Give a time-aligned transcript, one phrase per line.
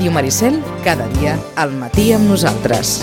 [0.00, 3.02] Ràdio Maricel, cada dia, al matí amb nosaltres.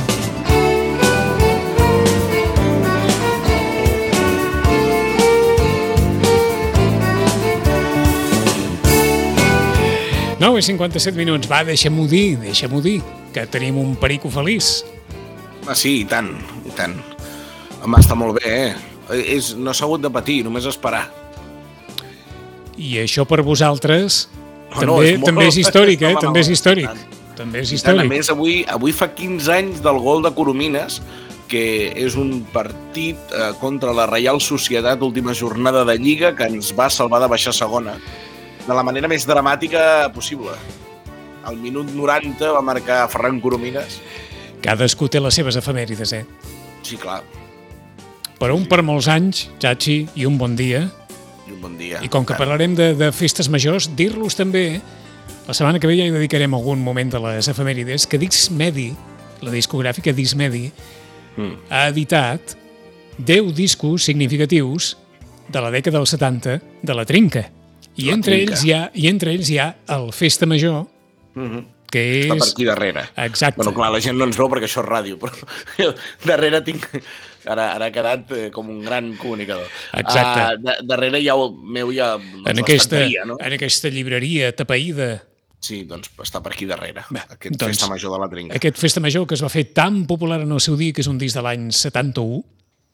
[10.42, 11.46] No, és 57 minuts.
[11.46, 12.96] Va, deixa'm-ho dir, deixa'm-ho dir,
[13.30, 14.72] que tenim un perico feliç.
[15.68, 16.32] Ah, sí, i tant,
[16.66, 16.98] i tant.
[17.84, 19.22] Home, està molt bé, eh?
[19.38, 21.06] És, no s'ha hagut de patir, només esperar.
[22.74, 24.24] I això per vosaltres
[24.70, 26.16] No, també, és molt- també és històric, eh?
[26.20, 26.86] També és històric.
[26.88, 27.16] tant.
[27.38, 28.10] També és I tant, a històric.
[28.10, 31.02] més, avui, avui fa 15 anys del gol de Coromines,
[31.48, 36.74] que és un partit eh, contra la Reial Societat, última jornada de Lliga, que ens
[36.76, 37.94] va salvar de baixar segona,
[38.68, 40.52] de la manera més dramàtica possible.
[41.46, 44.02] Al minut 90 va marcar Ferran Coromines.
[44.62, 46.26] Cadascú té les seves efemèrides, eh?
[46.82, 47.22] Sí, clar,
[48.38, 50.84] Per un per molts anys, Chachi, i un bon dia.
[51.48, 52.00] I un bon dia.
[52.04, 54.82] I com que parlarem de, de festes majors, dir-los també,
[55.48, 58.90] la setmana que ve ja hi dedicarem algun moment de les efemèrides, que Discmedi,
[59.42, 60.72] la discogràfica Discmedi,
[61.38, 61.54] Mm.
[61.70, 62.56] ha editat
[63.20, 64.96] 10 discos significatius
[65.54, 67.44] de la dècada dels 70 de la Trinca.
[67.96, 68.54] I La entre, Trinca.
[68.56, 70.88] ells hi ha, I entre ells hi ha el Festa Major,
[71.36, 71.62] Mhm.
[71.92, 72.54] que Està per és...
[72.56, 73.04] aquí darrere.
[73.18, 73.58] Exacte.
[73.62, 75.32] Bueno, clar, la gent no ens veu perquè això és ràdio, però
[76.26, 76.90] darrere tinc...
[77.48, 79.70] Ara, ara ha quedat eh, com un gran comunicador.
[79.98, 80.44] Exacte.
[80.44, 83.40] Uh, da, darrere hi ha, el meu ha doncs, en, aquesta, no?
[83.40, 85.16] en aquesta llibreria tapaïda,
[85.58, 88.60] Sí, doncs està per aquí darrere, Bé, aquest doncs, festa major de la Trinca.
[88.60, 91.10] aquest Festa Major que es va fer tan popular en el seu dia, que és
[91.10, 92.44] un disc de l'any 71,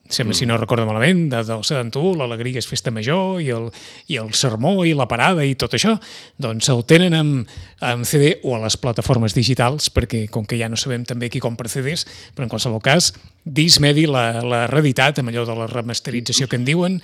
[0.09, 0.37] sembla, mm.
[0.37, 3.69] si no recordo malament, de, del 71, l'alegria és Festa Major, i el,
[4.11, 5.95] i el sermó, i la parada, i tot això,
[6.41, 10.69] doncs el tenen amb, amb CD o a les plataformes digitals, perquè com que ja
[10.71, 12.05] no sabem també qui compra CDs,
[12.35, 13.13] però en qualsevol cas,
[13.43, 16.99] Dismedi l'ha l'ha reeditat, amb allò de la remasterització que en diuen,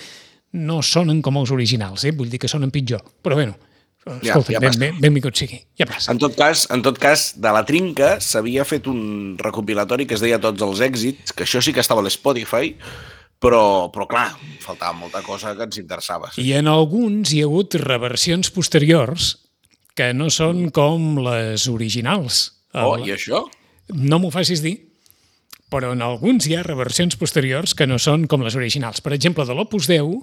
[0.55, 2.13] no sonen com els originals, eh?
[2.15, 3.03] vull dir que sonen pitjor.
[3.21, 3.57] Però bueno,
[4.05, 4.79] escolta, ja ben, passa.
[4.79, 6.11] ben, benvingut sigui, ja passa.
[6.13, 10.23] En tot cas, en tot cas, de la Trinca s'havia fet un recopilatori que es
[10.23, 12.73] deia Tots els èxits, que això sí que estava a l'Spotify,
[13.39, 14.29] però, però clar,
[14.63, 16.31] faltava molta cosa que ens interessava.
[16.37, 19.37] I en alguns hi ha hagut reversions posteriors
[19.95, 22.53] que no són com les originals.
[22.73, 23.45] Oh, El- i això?
[23.93, 24.75] No m'ho facis dir,
[25.69, 29.01] però en alguns hi ha reversions posteriors que no són com les originals.
[29.01, 30.19] Per exemple, de l'Opus 10,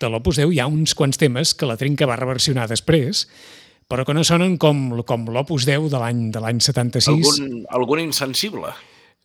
[0.00, 3.24] de l'Opus 10 hi ha uns quants temes que la Trinca va reversionar després,
[3.88, 7.08] però que no sonen com, com l'Opus 10 de l'any de l'any 76.
[7.14, 8.74] Algun, algun insensible?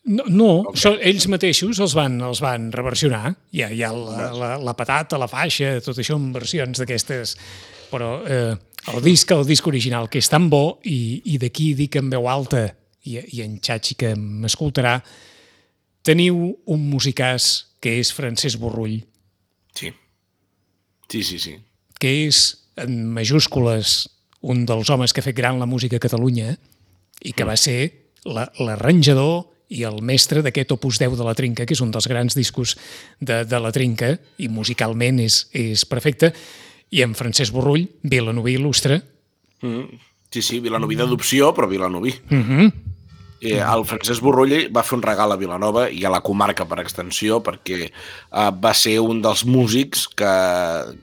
[0.02, 0.80] No, no okay.
[0.82, 3.36] són, ells mateixos els van, els van reversionar.
[3.54, 7.36] Hi ha, hi ha la, la, la patata, la faixa, tot això en versions d'aquestes...
[7.92, 8.54] Però eh,
[8.88, 12.24] el disc, el disc original, que és tan bo, i, i d'aquí dic en veu
[12.32, 12.64] alta,
[13.04, 14.96] i, i en Xachi que m'escoltarà,
[16.02, 16.40] teniu
[16.72, 17.52] un musicàs
[17.84, 19.02] que és Francesc Borrull,
[19.74, 19.92] Sí.
[21.12, 21.58] Sí, sí, sí.
[22.00, 22.38] que és,
[22.80, 24.08] en majúscules,
[24.40, 26.56] un dels homes que ha fet gran la música a Catalunya
[27.22, 31.64] i que va ser la- l'arranjador i el mestre d'aquest Opus 10 de la Trinca,
[31.68, 32.74] que és un dels grans discos
[33.20, 36.32] de, de la Trinca, i musicalment és, és perfecte,
[36.90, 39.02] i en Francesc Borrull, Vilanoví il·lustre,
[39.62, 39.94] Mm.
[40.32, 42.10] Sí, sí, Vilanoví d'adopció, però Vilanoví.
[42.30, 42.72] mm -hmm.
[43.42, 46.78] Eh, el Francesc Borrull va fer un regal a Vilanova i a la comarca per
[46.82, 50.34] extensió perquè eh, va ser un dels músics que,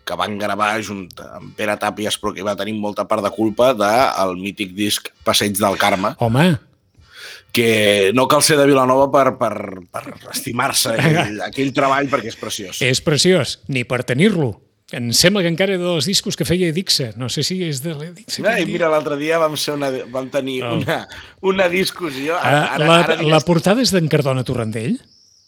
[0.07, 3.73] que van gravar junt amb Pere Tàpies però que va tenir molta part de culpa
[3.75, 6.47] del mític disc Passeig del Carme home,
[7.51, 12.39] que no cal ser de Vilanova per, per, per estimar-se aquell, aquell treball perquè és
[12.39, 12.79] preciós.
[12.79, 14.53] és preciós, ni per tenir-lo.
[14.91, 17.94] Em sembla que encara era dels discos que feia Dixa, no sé si és de
[17.94, 18.41] l'Edixa.
[18.50, 20.77] Ai, mira, l'altre dia vam, ser una, vam tenir Oh.
[20.79, 21.03] una,
[21.45, 22.38] una discussió.
[22.41, 24.97] Ah, la, la portada és d'en Cardona Torrentell?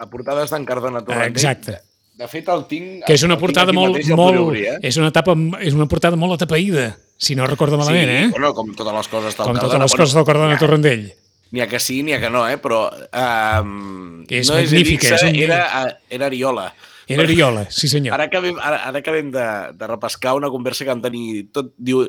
[0.01, 1.31] la portada és d'en Cardona Torrentell.
[1.33, 1.79] Exacte.
[2.21, 3.03] De fet, el tinc...
[3.07, 4.77] que és una portada molt, i molt, obrir, eh?
[4.85, 8.27] és una etapa, és una portada molt atapeïda, si no recordo malament, sí, eh?
[8.33, 9.61] Bueno, com totes les coses del Com Cardona.
[9.67, 11.07] totes les coses del Cardona Torrentell.
[11.51, 12.57] N'hi ha que sí, n'hi ha que no, eh?
[12.61, 12.83] Però...
[13.09, 15.61] Um, és no magnífica, Edixa, és un- era,
[16.09, 16.67] era Ariola.
[17.13, 18.15] Era Ariola, sí senyor.
[18.17, 19.47] Ara acabem, ara, ara acabem de,
[19.77, 22.05] de repescar una conversa que vam tenir tot, diu,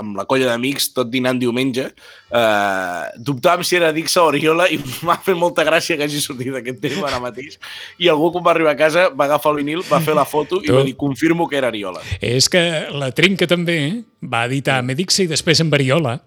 [0.00, 1.86] amb la colla d'amics, tot dinant diumenge.
[2.30, 6.56] Uh, dubtàvem si era Dixa o Oriola i m'ha fet molta gràcia que hagi sortit
[6.56, 7.58] aquest tema ara mateix.
[8.00, 10.62] I algú, quan va arribar a casa, va agafar el vinil, va fer la foto
[10.64, 10.76] i Tu.
[10.76, 12.02] va dir, confirmo que era Ariola.
[12.20, 12.64] És que
[12.96, 13.78] la Trinca també
[14.22, 16.18] va editar Medixa i després en Variola.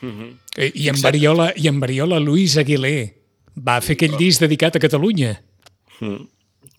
[0.00, 0.28] Mhm.
[0.56, 3.14] I, i, en Variola, I en Variola Luis Aguilé
[3.54, 5.36] va fer aquell disc dedicat a Catalunya.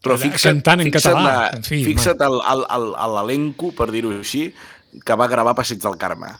[0.01, 3.71] Però Cantant fixa't, en fixa't, català, la, en fi, fixa't el- el- el- el- l'elenco,
[3.77, 4.47] per dir-ho així,
[5.05, 6.31] que va gravar Passeig del Carme.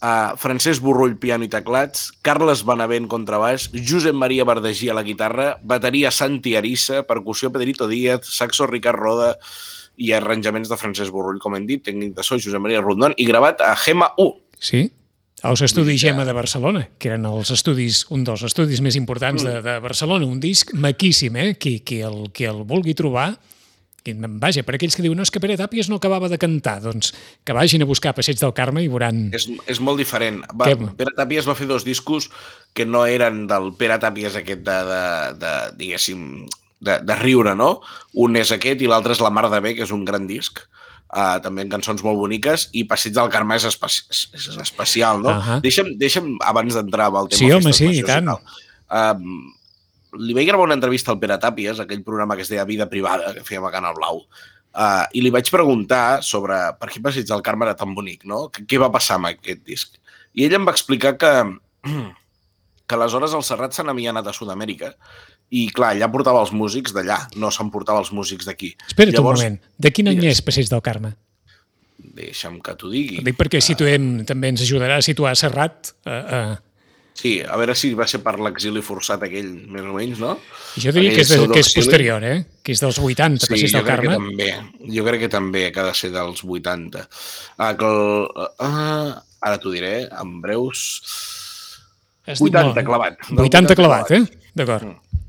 [0.00, 5.56] Uh, Francesc Borrull, piano i teclats, Carles Benavent, contrabaix, Josep Maria Verdagí a la guitarra,
[5.62, 9.36] bateria Santi Arissa, percussió Pedrito Díaz, saxo Ricard Roda
[9.96, 13.26] i arranjaments de Francesc Borrull, com hem dit, tècnic de so Josep Maria Rondon, i
[13.26, 14.34] gravat a Gema 1.
[14.60, 14.84] Sí?
[15.42, 19.58] Als estudis Gemma de Barcelona, que eren els estudis, un dels estudis més importants de,
[19.62, 21.52] de Barcelona, un disc maquíssim, eh?
[21.60, 23.30] Qui, qui, el, qui el vulgui trobar,
[24.08, 26.78] i, vaja, per aquells que diuen no, és que Pere Tàpies no acabava de cantar,
[26.84, 27.12] doncs
[27.44, 29.26] que vagin a buscar Passeig del Carme i veuran...
[29.36, 30.40] És, és molt diferent.
[30.54, 30.92] Va, Què?
[30.98, 32.30] Pere Tàpies va fer dos discos
[32.76, 35.02] que no eren del Pere Tàpies aquest de, de,
[35.42, 36.24] de diguéssim,
[36.80, 37.78] de, de riure, no?
[38.24, 40.62] Un és aquest i l'altre és La Mar de Bé, que és un gran disc.
[40.62, 40.77] Uh,
[41.08, 45.30] també en cançons molt boniques i Passeig del Carme és, especi és, és especial, no?
[45.30, 45.60] Uh -huh.
[45.64, 48.28] deixa'm, deixa'm, abans d'entrar amb el tema Sí, home, sí, i tant.
[48.28, 49.16] Uh,
[50.18, 53.32] li vaig gravar una entrevista al Pere Tàpies, aquell programa que es deia Vida Privada,
[53.34, 54.24] que fèiem a Canal Blau,
[54.74, 58.48] uh, i li vaig preguntar sobre per què Passeig del Carme era tan bonic, no?
[58.50, 59.96] Què, què va passar amb aquest disc?
[60.34, 61.32] I ell em va explicar que,
[62.86, 64.94] que aleshores el Serrat se n'havia anat a Sud-amèrica
[65.50, 68.74] i, clar, allà portava els músics d'allà, no s'emportava els músics d'aquí.
[68.90, 71.14] Espera't Llavors, un moment, de quin any és Passeig del Carme?
[72.18, 73.20] Deixa'm que t'ho digui.
[73.20, 75.94] Ho dic perquè situem, també ens ajudarà a situar Serrat.
[76.06, 76.56] Uh, uh,
[77.18, 80.36] Sí, a veure si va ser per l'exili forçat aquell, més o menys, no?
[80.78, 82.36] jo diria Aquell que és, de, que és posterior, eh?
[82.62, 84.12] Que és dels 80, Sí, Passeig del Carme.
[84.14, 84.46] també.
[84.94, 87.02] Jo crec que també que ha de ser dels 80.
[87.58, 90.84] Ah, que el, ah, ara t'ho diré, en breus...
[92.28, 92.84] Has dit 80 molt.
[92.86, 93.18] clavat.
[93.32, 94.22] Del 80 clavat, eh?
[94.54, 94.86] D'acord.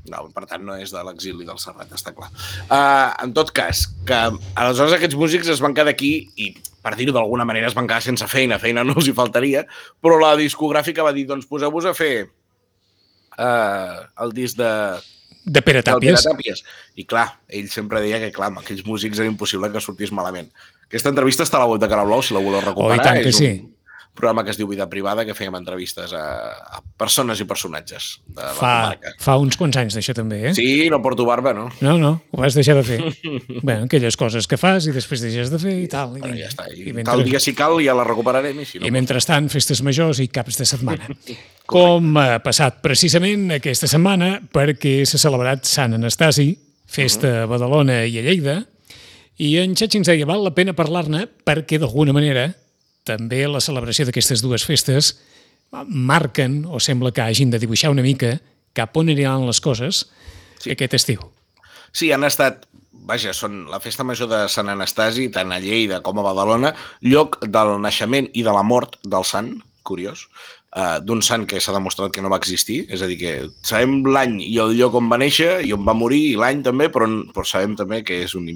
[0.08, 2.30] No, per tant, no és de l'exili del Serrat, està clar.
[2.64, 4.18] Uh, en tot cas, que
[4.56, 8.00] aleshores aquests músics es van quedar aquí i, per dir-ho d'alguna manera, es van quedar
[8.04, 9.66] sense feina, feina no els hi faltaria,
[10.00, 14.72] però la discogràfica va dir, doncs poseu-vos a fer uh, el disc de,
[15.44, 16.26] De Pere del Pere Tàpies.
[16.30, 16.64] Tàpies.
[17.00, 20.48] I clar, ell sempre deia que, clar, amb aquells músics era impossible que sortís malament.
[20.88, 22.96] Aquesta entrevista està a la web de Canal Blau, si la voleu recuperar.
[22.96, 23.52] Oh, i tant que és sí.
[23.60, 23.79] un
[24.14, 26.22] programa que es diu Vida Privada, que fèiem entrevistes a,
[26.76, 29.12] a persones i personatges de la Fa, comarca.
[29.22, 30.54] fa uns quants anys d'això també, eh?
[30.56, 31.68] Sí, no porto barba, no?
[31.80, 32.98] No, no, ho vas deixar de fer.
[33.66, 36.16] bé, aquelles coses que fas i després deixes de fer i tal.
[36.18, 36.66] I, Però ja està.
[36.68, 37.12] I, i, mentre...
[37.14, 38.88] Tal dia si cal ja la recuperarem i si no...
[38.88, 41.08] I mentrestant, festes majors i caps de setmana.
[41.70, 46.50] Com ha passat precisament aquesta setmana perquè s'ha celebrat Sant Anastasi,
[46.90, 48.56] festa a Badalona i a Lleida,
[49.40, 52.50] i en Xachi ens deia, val la pena parlar-ne perquè d'alguna manera
[53.08, 55.14] també la celebració d'aquestes dues festes
[55.86, 58.38] marquen, o sembla que hagin de dibuixar una mica
[58.74, 60.06] cap on aniran les coses
[60.58, 60.72] sí.
[60.74, 61.22] aquest estiu.
[61.92, 62.66] Sí, han estat
[63.10, 67.40] vaja, són la festa major de Sant Anastasi, tant a Lleida com a Badalona, lloc
[67.46, 69.54] del naixement i de la mort del sant,
[69.86, 70.26] curiós,
[70.76, 73.32] uh, d'un sant que s'ha demostrat que no va existir, és a dir, que
[73.66, 76.90] sabem l'any i el lloc on va néixer i on va morir, i l'any també,
[76.92, 78.50] però, però sabem també que és un,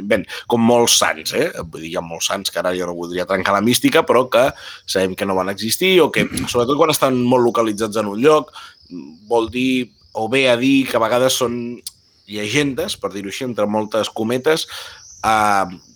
[0.00, 1.50] invent, com molts sants, eh?
[1.60, 4.24] Vull dir, hi ha molts sants que ara jo no voldria trencar la mística, però
[4.32, 4.48] que
[4.86, 8.52] sabem que no van existir, o que, sobretot quan estan molt localitzats en un lloc,
[9.28, 11.56] vol dir, o bé a dir que a vegades són
[12.32, 14.68] llegendes, per dir-ho així, entre moltes cometes,
[15.26, 15.91] eh,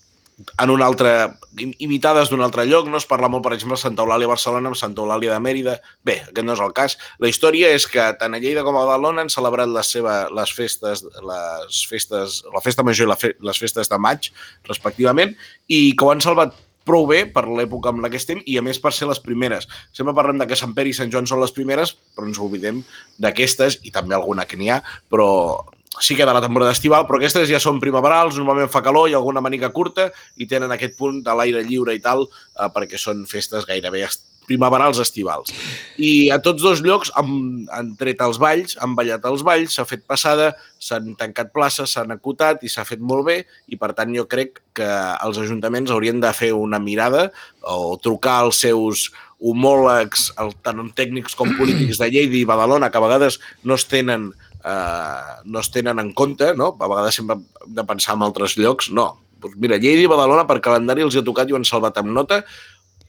[0.63, 1.13] en un altre,
[1.57, 4.33] im- imitades d'un altre lloc, no es parla molt, per exemple, de Santa Eulàlia a
[4.35, 5.79] Barcelona amb Santa Eulàlia de Mèrida.
[6.05, 6.99] Bé, aquest no és el cas.
[7.25, 10.53] La història és que tant a Lleida com a Badalona han celebrat les, seva, les
[10.53, 14.31] festes, les festes, la festa major i la fe, les festes de maig,
[14.69, 15.33] respectivament,
[15.69, 16.53] i que ho han salvat
[16.87, 19.65] prou bé per l'època amb la que estem i, a més, per ser les primeres.
[19.97, 22.85] Sempre parlem de que Sant Pere i Sant Joan són les primeres, però ens oblidem
[23.19, 25.65] d'aquestes, i també alguna que n'hi ha, però
[26.01, 29.19] sí que de la temporada estival, però aquestes ja són primaverals, normalment fa calor, ha
[29.19, 33.27] alguna manica curta i tenen aquest punt de l'aire lliure i tal, eh, perquè són
[33.31, 34.07] festes gairebé
[34.47, 35.51] primaverals estivals.
[35.99, 39.87] I a tots dos llocs han, han tret els balls, han ballat els balls, s'ha
[39.89, 44.15] fet passada, s'han tancat places, s'han acotat i s'ha fet molt bé i per tant
[44.15, 47.31] jo crec que els ajuntaments haurien de fer una mirada
[47.67, 49.09] o trucar als seus
[49.43, 50.31] homòlegs,
[50.65, 54.31] tant tècnics com polítics de Lleida i Badalona, que a vegades no es tenen
[54.67, 56.73] no es tenen en compte, no?
[56.81, 59.13] a vegades sempre hem de pensar en altres llocs, no.
[59.43, 62.11] Doncs mira, Lleida i Badalona per calendari els ha tocat i ho han salvat amb
[62.17, 62.41] nota,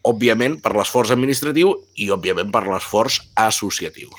[0.07, 4.11] òbviament per l'esforç administratiu i òbviament per l'esforç associatiu.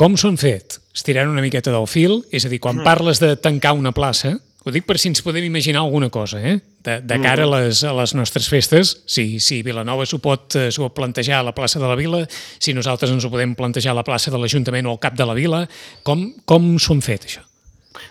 [0.00, 0.78] Com s'ho han fet?
[0.96, 4.72] Estirant una miqueta del fil, és a dir, quan parles de tancar una plaça, ho
[4.74, 6.58] dic per si ens podem imaginar alguna cosa, eh?
[6.84, 10.68] De, de cara a les, a les nostres festes, si, si Vilanova s'ho pot, eh,
[10.72, 12.22] s'ho pot plantejar a la plaça de la Vila,
[12.60, 15.28] si nosaltres ens ho podem plantejar a la plaça de l'Ajuntament o al cap de
[15.28, 15.64] la Vila,
[16.04, 17.44] com, com s'ho han fet, això?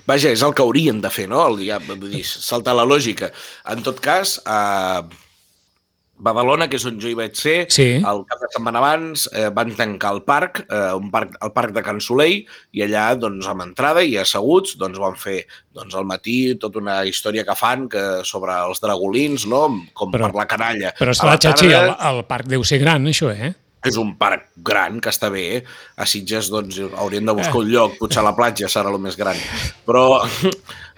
[0.09, 1.45] Vaja, és el que haurien de fer, no?
[1.51, 3.29] El, ja, vull dir, saltar la lògica.
[3.69, 5.05] En tot cas, a
[6.19, 7.85] Badalona, que és on jo hi vaig ser, Sí.
[8.03, 11.71] el cap de setmana abans eh, van tancar el parc, eh, un parc, el parc
[11.77, 12.45] de Can Soleil,
[12.75, 16.99] i allà, doncs, amb entrada i asseguts, doncs, van fer doncs, al matí tota una
[17.07, 19.63] història que fan que, sobre els dragolins, no?
[19.93, 20.93] com Però- per la canalla.
[20.99, 23.53] Però esclar, Xachi, tarda- el, el parc deu ser gran, això, eh?
[23.81, 25.63] és un parc gran, que està bé.
[25.95, 27.93] A Sitges, doncs, haurien de buscar un lloc.
[27.97, 29.38] Potser a la platja serà el més gran.
[29.88, 30.19] Però,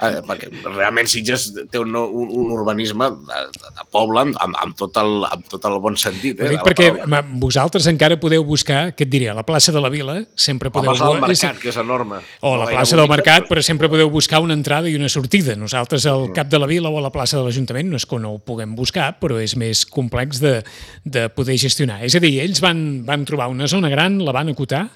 [0.02, 3.40] eh, perquè realment Sitges té un, un, un urbanisme de,
[3.78, 6.40] de poble amb, amb, tot el, amb tot el bon sentit.
[6.42, 9.82] Eh, dic perquè ma, vosaltres encara podeu buscar, què et diré, a la plaça de
[9.84, 10.92] la Vila, sempre La podeu...
[10.94, 12.22] plaça del Mercat, que és enorme.
[12.42, 15.56] O la plaça del Mercat, però- però sempre podeu buscar una entrada i una sortida.
[15.56, 16.34] Nosaltres al Mm.
[16.34, 18.40] cap de la Vila o a la plaça de l'Ajuntament no és que no ho
[18.40, 20.64] puguem buscar, però és més complex de,
[21.04, 22.02] de poder gestionar.
[22.06, 24.88] És a dir, ells van, van trobar una zona gran, la van acotar,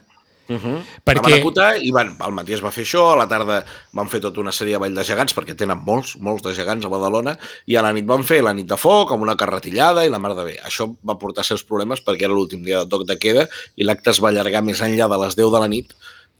[0.48, 0.82] Uh -huh.
[1.06, 4.08] Perquè- van acotar i van, al matí es va fer això, a la tarda van
[4.10, 6.90] fer tota una sèrie de ball de gegants, perquè tenen molts, molts de gegants a
[6.90, 10.10] Badalona, i a la nit van fer la nit de foc, amb una carretillada i
[10.10, 10.58] la mar de bé.
[10.64, 14.10] Això va portar certs problemes perquè era l'últim dia de toc de queda i l'acte
[14.12, 15.94] es va allargar més enllà de les 10 de la nit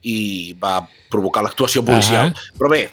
[0.04, 2.28] i va provocar l'actuació policial.
[2.28, 2.58] Ahà.
[2.60, 2.90] Però bé,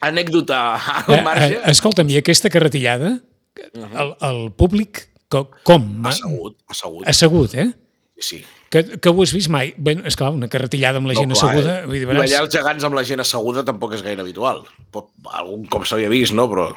[0.00, 0.76] anècdota
[1.08, 3.20] Eh, al marge, eh, escolta'm, i aquesta carretillada,
[3.74, 6.04] el, el públic, co, com?
[6.06, 7.06] assegut, assegut.
[7.08, 7.72] Assegut, eh?
[8.20, 8.42] Sí.
[8.68, 9.70] Que, que ho has vist mai?
[9.78, 11.78] Bé, esclar, una carretillada amb la gent No, clar, asseguda...
[11.80, 11.86] eh?
[11.86, 14.64] Vull dir, veràs, ballar els gegants amb la gent asseguda tampoc és gaire habitual.
[15.38, 16.48] Algun cop s'havia vist, no?
[16.50, 16.68] Però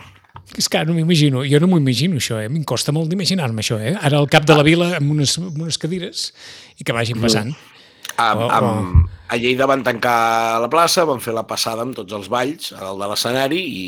[0.57, 2.47] és que ara no m'imagino, jo no m'ho imagino això, eh?
[2.49, 3.93] Em costa molt d'imaginar-me això, eh?
[3.99, 6.31] Ara al cap de la vila amb unes, amb unes cadires
[6.79, 7.53] i que vagin passant.
[7.55, 12.11] Amb, Oh, amb, a Lleida van tancar la plaça, van fer la passada amb tots
[12.13, 13.85] els balls a dalt de l'escenari i,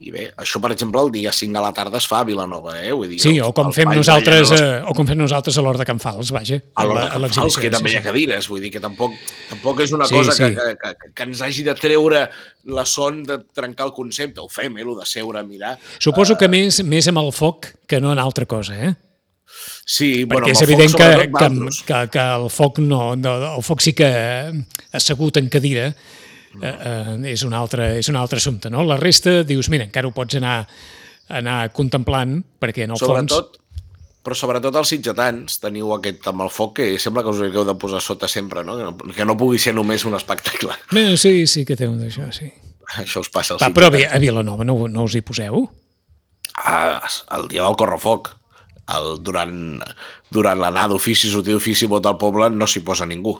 [0.00, 2.76] i bé, això per exemple el dia 5 de la tarda es fa a Vilanova,
[2.80, 2.92] eh?
[2.94, 5.80] Vull dir, Sí, o com fem nosaltres, les- eh, o com fem nosaltres a l'Hort
[5.82, 8.70] de Can Fals, vaja, a l'hora de Fals, que també hi ha cadires, vull dir
[8.70, 9.16] que tampoc,
[9.50, 10.44] tampoc és una Sí, cosa sí.
[10.44, 12.28] Que, que, que, que ens hagi de treure
[12.66, 14.38] la son de trencar el concepte.
[14.40, 15.76] Ho fem, eh, lo de seure a mirar.
[15.98, 18.94] Suposo que més, més amb el foc que no en altra cosa, eh?
[19.84, 23.34] Sí, Perquè bueno, és el evident foc, que, que, que, que el foc no, no,
[23.56, 24.52] el foc sí que eh,
[24.92, 25.88] assegut en cadira
[26.62, 28.84] eh, eh, és, un altre, és un altre assumpte, no?
[28.86, 30.60] La resta, dius, mira, encara ho pots anar,
[31.28, 33.58] anar contemplant, perquè en el sobretot,
[34.24, 37.74] però sobretot els sitgetans teniu aquest amb el foc que sembla que us hagueu de
[37.80, 38.76] posar sota sempre, no?
[38.76, 40.74] Que no, que no pugui ser només un espectacle.
[40.74, 40.94] fons...
[40.96, 42.50] Bé, sí, sí que té un d'això, sí.
[43.00, 44.12] Això us passa als Va, però sitgetans.
[44.12, 45.66] Vi- a Vilanova no, no us hi poseu?
[46.58, 47.00] Ah,
[47.36, 48.32] el dia del correfoc,
[48.96, 49.54] el, durant,
[50.34, 53.36] durant l'anar d'ofici, sortir d'ofici, vot al poble, no s'hi posa ningú.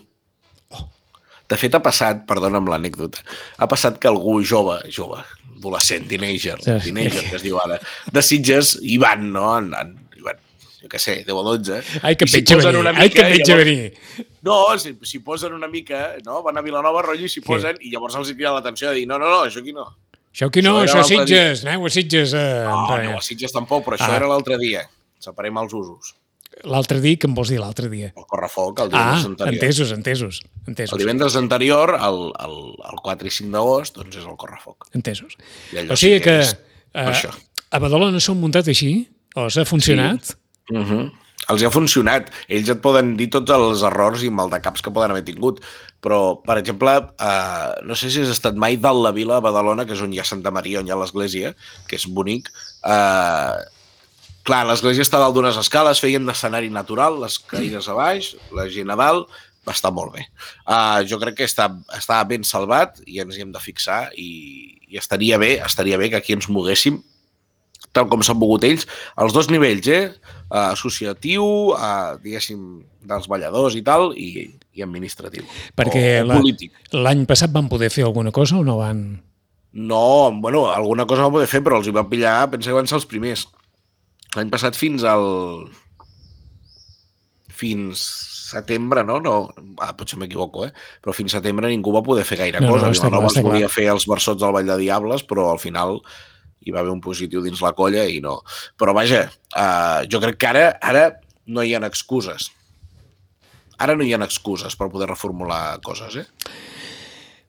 [1.49, 3.23] De fet, ha passat, perdona'm l'anècdota,
[3.57, 5.23] ha passat que algú jove, jove,
[5.57, 6.75] adolescent, teenager, Sí.
[6.85, 7.79] teenager, que es diu ara,
[8.13, 9.57] de Sitges, hi van, no?
[9.59, 10.37] En, en, van,
[10.83, 11.81] jo què sé, 10 o 12.
[12.03, 13.41] Ai, que i s'hi et veig a posen venir, una ai, que et mica, veig
[13.41, 14.27] a llavors- venir.
[14.43, 16.43] No, s'hi s'hi posen una mica, no?
[16.43, 19.07] Van a Vilanova, rotllo, i s'hi posen, i llavors els hi crida l'atenció de dir,
[19.09, 19.89] no, no, no, això aquí no.
[20.35, 21.09] Això aquí no, Això això a.
[21.25, 22.33] Sitges, aneu a Sitges.
[22.37, 24.17] Eh, No, no, a Sitges tampoc, però això Ah.
[24.21, 24.85] era l'altre dia.
[25.19, 26.15] Separem els usos.
[26.65, 28.13] L'altre dia, què em vols dir l'altre dia?
[28.17, 29.55] El correfoc, el Ah, divendres anterior.
[29.55, 30.93] entesos, entesos, entesos.
[30.93, 32.57] El divendres anterior, el, el,
[32.93, 34.89] el 4 i 5 d'agost, doncs és el correfoc.
[34.95, 35.37] Entesos.
[35.89, 36.39] O sigui sí que,
[36.93, 37.31] per eh,
[37.71, 39.09] a Badalona s'ho han muntat així?
[39.37, 40.35] O s'ha funcionat?
[40.73, 41.11] Uh -huh.
[41.49, 42.31] Els ha funcionat.
[42.49, 45.63] Ells et poden dir tots els errors i maldecaps que poden haver tingut.
[46.03, 49.87] Però, per exemple, eh, no sé si has estat mai dalt la vila a Badalona,
[49.87, 51.55] que és on hi ha Santa Maria, on hi ha l'església,
[51.87, 52.51] que és bonic.
[52.85, 53.53] Eh,
[54.49, 58.91] clar, l'església està dalt d'unes escales, feien d'escenari natural, les caïnes a baix, la gent
[58.91, 59.29] a dalt,
[59.69, 60.25] va estar molt bé.
[60.65, 64.31] Uh, jo crec que està, està ben salvat i ens hi hem de fixar i,
[64.89, 67.03] i estaria bé estaria bé que aquí ens moguéssim
[67.93, 68.87] tal com s'han mogut ells,
[69.19, 70.11] als dos nivells, eh?
[70.49, 72.61] Uh, associatiu, uh, diguéssim,
[73.09, 75.47] dels balladors i tal, i, i administratiu.
[75.79, 76.05] Perquè.
[76.97, 79.07] L'any passat van poder fer alguna cosa o no van...
[79.79, 82.89] No, bueno, alguna cosa va poder fer, però els hi van pillar, pensa que van
[82.89, 83.47] ser els primers.
[84.37, 85.25] L'any passat fins al...
[87.59, 88.03] fins
[88.49, 89.19] setembre, no?
[89.21, 89.35] no
[89.85, 90.73] ah, potser m'equivoco, eh?
[91.05, 92.93] Però fins setembre ningú va poder fer gaire No, no, cosa.
[92.95, 93.75] està clar, Vilanova es volia clar.
[93.75, 95.99] fer els versots del Vall de Diables, però al final
[96.65, 98.39] hi va haver un positiu dins la colla i no.
[98.81, 101.05] Però vaja, uh, jo crec que ara, ara
[101.49, 102.51] no hi ha excuses.
[103.79, 106.27] Ara no hi ha excuses per poder reformular coses, eh?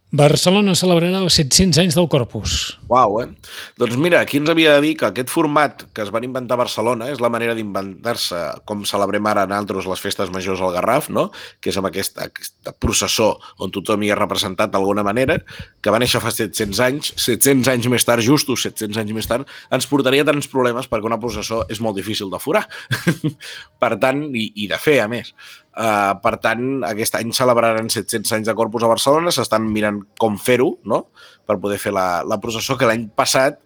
[0.10, 2.54] Barcelona celebrarà els 700 anys del Corpus.
[2.90, 3.28] Uau, eh?
[3.78, 6.64] Doncs mira, aquí ens havia de dir que aquest format que es van inventar a
[6.64, 11.28] Barcelona és la manera d'inventar-se, com celebrem ara nosaltres les festes majors al Garraf, no?
[11.62, 15.38] que és amb aquesta, aquesta processó on tothom hi ha representat d'alguna manera,
[15.78, 19.46] que va néixer fa 700 anys, 700 anys més tard, justos 700 anys més tard,
[19.70, 22.66] ens portaria tants problemes perquè una processó és molt difícil de forar.
[23.82, 25.36] per tant, i, i de fer, a més.
[25.80, 30.36] Uh, per tant, aquest any celebraran 700 anys de Corpus a Barcelona, s'estan mirant com
[30.36, 31.06] fer-ho, no?,
[31.48, 33.62] per poder fer la, la processó que l'any passat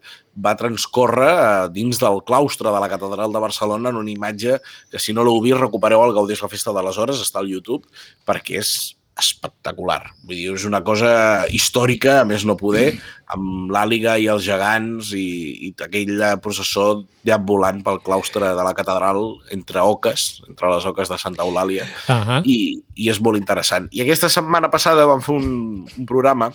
[0.46, 5.02] va transcórrer uh, dins del claustre de la Catedral de Barcelona en una imatge que,
[5.02, 7.90] si no l'heu vist, recupereu el Gaudés la Festa de les Hores, està al YouTube,
[8.30, 8.76] perquè és
[9.20, 10.02] espectacular.
[10.26, 12.98] Vull dir, és una cosa històrica, a més no poder,
[13.34, 16.88] amb l'àliga i els gegants i, i aquell processó
[17.26, 19.24] ja volant pel claustre de la catedral
[19.56, 22.42] entre oques, entre les oques de Santa Eulàlia, uh -huh.
[22.46, 23.88] i, i és molt interessant.
[23.92, 26.52] I aquesta setmana passada vam fer un, un programa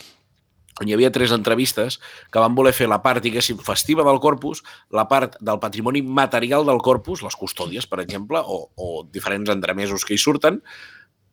[0.81, 1.99] on hi havia tres entrevistes
[2.33, 4.63] que van voler fer la part, diguéssim, festiva del corpus,
[4.95, 10.05] la part del patrimoni material del corpus, les custòdies, per exemple, o, o diferents entremesos
[10.05, 10.63] que hi surten,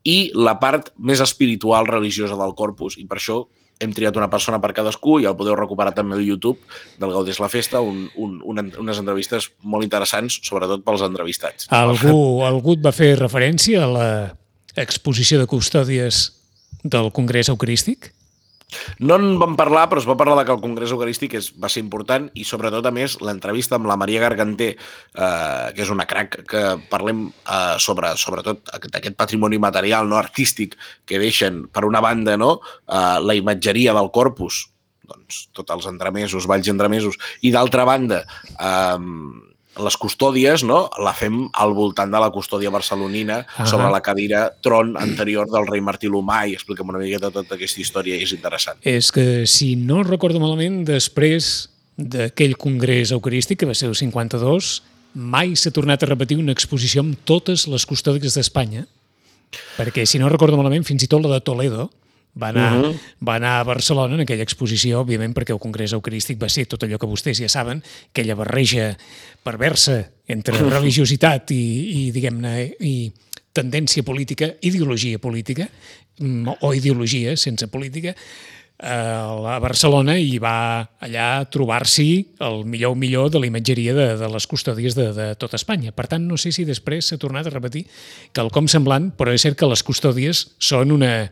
[0.06, 2.96] i la part més espiritual religiosa del corpus.
[3.00, 3.42] I per això
[3.82, 6.56] hem triat una persona per cadascú i el podeu recuperar també al YouTube
[7.00, 11.68] del Gaudés la Festa, un, un, un, unes entrevistes molt interessants, sobretot pels entrevistats.
[11.74, 16.30] Algú, algú et va fer referència a l'exposició de custòdies
[16.86, 18.12] del Congrés Eucarístic?
[18.98, 21.70] No en vam parlar, però es va parlar de que el Congrés Eucarístic és, va
[21.70, 26.06] ser important i sobretot, a més, l'entrevista amb la Maria Garganter, eh, que és una
[26.10, 30.74] crac, que parlem eh, sobre, sobretot d'aquest patrimoni material, no artístic,
[31.06, 32.56] que deixen, per una banda, no,
[32.88, 34.64] eh, la imatgeria del corpus,
[35.06, 38.24] doncs, tots els entremesos, valls entremesos, i d'altra banda,
[38.58, 39.45] eh,
[39.82, 40.86] les custòdies no?
[41.02, 43.66] la fem al voltant de la custòdia barcelonina uh -huh.
[43.66, 47.80] sobre la cadira tron anterior del rei Martí l'Humà i expliquem una miqueta tota aquesta
[47.80, 48.78] història i és interessant.
[48.82, 54.82] És que, si no recordo malament, després d'aquell congrés eucarístic, que va ser el 52,
[55.14, 58.86] mai s'ha tornat a repetir una exposició amb totes les custòdies d'Espanya,
[59.78, 61.90] perquè, si no recordo malament, fins i tot la de Toledo,
[62.40, 62.98] va anar, uh -huh.
[63.26, 66.82] va anar a Barcelona en aquella exposició, òbviament perquè el Congrés Eucarístic va ser tot
[66.82, 68.96] allò que vostès ja saben, aquella barreja
[69.42, 73.12] perversa entre religiositat i, i diguem-ne, i
[73.52, 75.68] tendència política, ideologia política,
[76.18, 78.14] mm, o ideologia sense política,
[78.78, 84.46] a Barcelona i va allà trobar-s'hi el millor millor de la imatgeria de, de les
[84.46, 85.92] custòdies de, de tot Espanya.
[85.96, 87.86] Per tant, no sé si després s'ha tornat a repetir
[88.32, 91.30] que el com semblant, però és cert que les custòdies són una,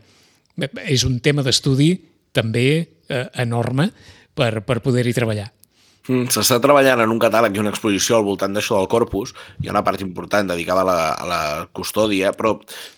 [0.85, 1.93] és un tema d'estudi
[2.35, 2.67] també
[3.09, 3.89] eh, enorme
[4.35, 5.49] per, per poder-hi treballar.
[6.05, 9.33] Mm, S'està treballant en un catàleg i una exposició al voltant d'això del corpus.
[9.61, 11.41] Hi ha una part important dedicada a la, a la
[11.73, 12.53] custòdia, però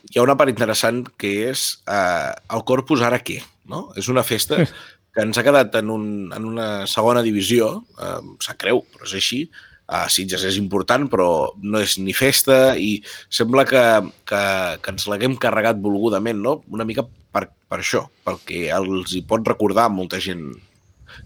[0.09, 3.39] hi ha una part interessant que és eh, el corpus ara què?
[3.71, 3.87] No?
[3.99, 6.03] És una festa que ens ha quedat en, un,
[6.35, 9.45] en una segona divisió, eh, sap creu, però és així,
[9.87, 11.29] a Sitges és important, però
[11.63, 12.97] no és ni festa i
[13.31, 13.83] sembla que,
[14.27, 14.41] que,
[14.83, 16.59] que ens l'haguem carregat volgudament, no?
[16.75, 20.49] Una mica per, per això, perquè els hi pot recordar molta gent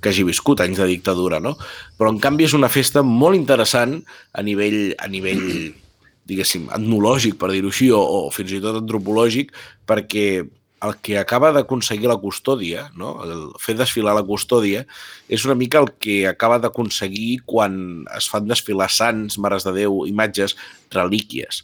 [0.01, 1.55] que hagi viscut anys de dictadura, no?
[1.97, 3.97] Però en canvi és una festa molt interessant
[4.31, 5.43] a nivell, a nivell
[6.29, 9.51] diguéssim, etnològic, per dir-ho així, o, o fins i tot antropològic,
[9.89, 10.25] perquè
[10.81, 13.13] el que acaba d'aconseguir la custòdia, no?
[13.25, 14.83] el fer desfilar la custòdia,
[15.29, 20.01] és una mica el que acaba d'aconseguir quan es fan desfilar sants, mares de Déu,
[20.09, 20.57] imatges,
[20.93, 21.61] relíquies.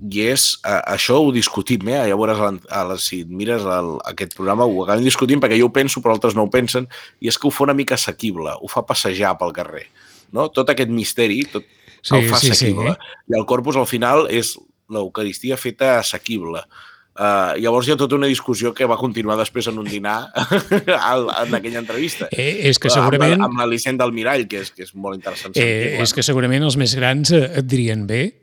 [0.00, 2.00] I és, eh, això ho discutim, eh?
[2.16, 2.40] veuràs,
[2.72, 6.16] a la, si mires el, aquest programa, ho acabem discutint perquè jo ho penso però
[6.16, 6.88] altres no ho pensen,
[7.20, 9.86] i és que ho fa una mica assequible, ho fa passejar pel carrer.
[10.32, 10.48] No?
[10.50, 11.66] Tot aquest misteri tot
[12.02, 12.96] sí, el fa assequible.
[12.96, 13.30] Sí, sí, eh?
[13.30, 14.56] I el corpus al final és
[14.90, 16.64] l'Eucaristia feta assequible.
[17.10, 20.30] Uh, llavors hi ha tota una discussió que va continuar després en un dinar
[21.42, 22.30] en aquella entrevista.
[22.30, 23.34] Eh, és que segurament...
[23.36, 25.58] Amb, amb l'Alicent del Mirall, que és, que és molt interessant.
[25.58, 28.39] Eh, és que segurament els més grans eh, et dirien bé eh,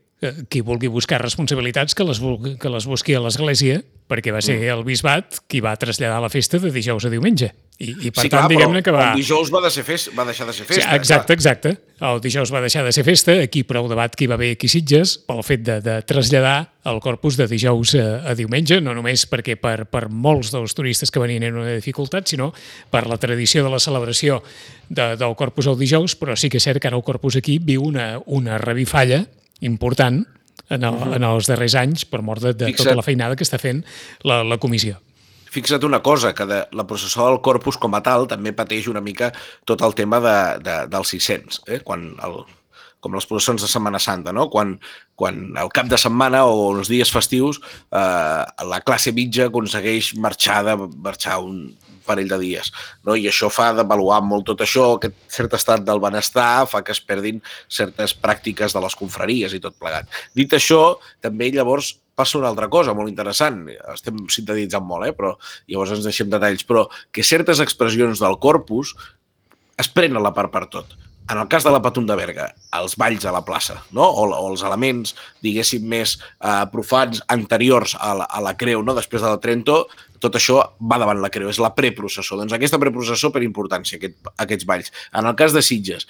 [0.49, 2.19] qui vulgui buscar responsabilitats que les,
[2.57, 4.73] que les busqui a l'Església, perquè va ser mm.
[4.73, 7.51] el bisbat qui va traslladar la festa de dijous a diumenge.
[7.77, 9.11] I, i per sí, tant, diguem-ne que va...
[9.11, 10.87] El dijous va, de ser fest, va deixar de ser festa.
[10.87, 11.37] Sí, exacte, clar.
[11.37, 11.73] exacte.
[12.07, 14.71] El dijous va deixar de ser festa, aquí prou debat que hi va haver aquí
[14.71, 16.55] Sitges, pel fet de, de traslladar
[16.89, 21.13] el corpus de dijous a, a diumenge, no només perquè per, per molts dels turistes
[21.13, 22.49] que venien era una dificultat, sinó
[22.89, 24.41] per la tradició de la celebració
[24.89, 27.59] de, del corpus al dijous, però sí que és cert que ara el corpus aquí
[27.61, 29.27] viu una, una revifalla
[29.61, 30.25] important
[30.69, 31.15] en, el, uh -huh.
[31.15, 33.83] en els darrers anys per mort de, de tota la feinada que està fent
[34.23, 34.99] la, la comissió.
[35.51, 39.01] Fixa't una cosa, que de la processó del Corpus com a tal també pateix una
[39.01, 39.31] mica
[39.65, 41.79] tot el tema de, de, dels 600, eh?
[41.79, 42.43] quan el,
[42.99, 44.49] com les processons de Setmana Santa, no?
[44.49, 44.79] quan,
[45.15, 50.63] quan el cap de setmana o els dies festius eh, la classe mitja aconsegueix marxar,
[50.65, 52.71] de, marxar un parell de dies.
[53.05, 53.17] No?
[53.19, 57.03] I això fa d'avaluar molt tot això, aquest cert estat del benestar fa que es
[57.03, 60.09] perdin certes pràctiques de les confraries i tot plegat.
[60.37, 65.13] Dit això, també llavors passa una altra cosa molt interessant, estem sintetitzant molt, eh?
[65.13, 65.35] però
[65.69, 68.95] llavors ens deixem detalls, però que certes expressions del corpus
[69.77, 70.97] es prenen la part per tot.
[71.27, 72.45] En el cas de la Patum de Berga,
[72.79, 74.05] els balls a la plaça, no?
[74.07, 75.11] o, o els elements,
[75.43, 78.95] diguéssim, més eh, profans anteriors a la, a la creu, no?
[78.95, 79.81] després de la Trento,
[80.23, 82.37] tot això va davant la creu, és la preprocessó.
[82.39, 84.91] Doncs aquesta preprocessó per importància, aquest, aquests balls.
[85.13, 86.07] En el cas de Sitges,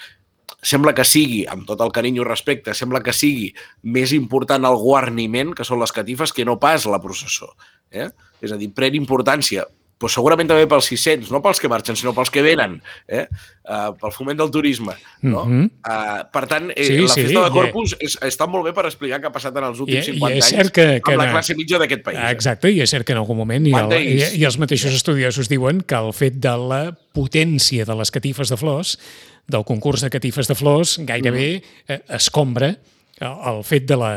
[0.63, 3.51] sembla que sigui, amb tot el carinyo i respecte, sembla que sigui
[3.83, 7.53] més important el guarniment, que són les catifes, que no pas la processó.
[7.91, 8.09] Eh?
[8.43, 9.65] És a dir, pren importància
[9.97, 12.75] però segurament també pels 600, no pels que marxen, sinó pels que venen,
[13.07, 13.23] eh?
[13.65, 14.93] uh, pel foment del turisme.
[15.21, 15.45] No?
[15.45, 15.71] Mm -hmm.
[15.89, 18.73] uh, per tant, eh, Sí, la sí, festa de i- Corpus és, està molt bé
[18.73, 21.01] per explicar què ha passat en els últims I- i 50 és anys cert que-
[21.03, 22.17] que amb la classe mitja d'aquest país.
[22.19, 22.31] eh?
[22.31, 24.35] Exacte, i és cert que en algun moment i, el, i, és?
[24.37, 28.57] i els mateixos estudiosos diuen que el fet de la potència de les catifes de
[28.57, 28.99] flors,
[29.47, 32.75] del concurs de catifes de flors, gairebé eh, escombra
[33.21, 34.11] el fet de la,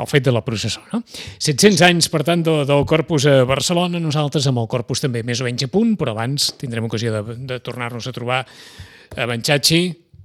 [0.00, 0.82] el fet de la processó.
[0.92, 1.02] No?
[1.38, 5.42] 700 anys, per tant, de, del Corpus a Barcelona, nosaltres amb el Corpus també més
[5.42, 8.42] o menys a punt, però abans tindrem ocasió de, de tornar-nos a trobar
[9.16, 9.82] amb en Xachi.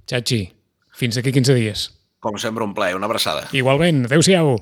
[0.08, 0.42] Xachi,
[0.96, 1.88] fins d'aquí 15 dies.
[2.22, 3.48] Com sempre, un plaer, una abraçada.
[3.56, 4.56] Igualment, adeu-siau.